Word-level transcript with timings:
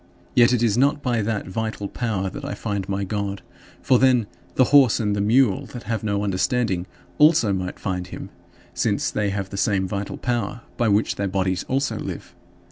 Yet 0.33 0.51
it 0.51 0.63
is 0.63 0.79
not 0.79 1.03
by 1.03 1.21
that 1.21 1.45
vital 1.47 1.87
power 1.87 2.27
that 2.31 2.43
I 2.43 2.55
find 2.55 2.89
my 2.89 3.03
God. 3.03 3.43
For 3.83 3.99
then 3.99 4.25
"the 4.55 4.63
horse 4.73 4.99
and 4.99 5.15
the 5.15 5.21
mule, 5.21 5.67
that 5.67 5.83
have 5.83 6.03
no 6.03 6.23
understanding," 6.23 6.87
also 7.19 7.53
might 7.53 7.77
find 7.77 8.07
him, 8.07 8.31
since 8.73 9.11
they 9.11 9.29
have 9.29 9.51
the 9.51 9.57
same 9.57 9.87
vital 9.87 10.17
power, 10.17 10.61
by 10.75 10.87
which 10.87 11.17
their 11.17 11.27
bodies 11.27 11.65
also 11.69 11.97
live. 11.99 12.33